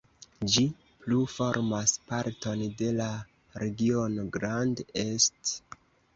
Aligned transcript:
Ĝi 0.53 0.61
plu 1.03 1.19
formas 1.33 1.93
parton 2.13 2.65
de 2.81 2.89
la 3.01 3.11
regiono 3.67 4.27
Grand 4.39 4.85
Est. 5.05 5.55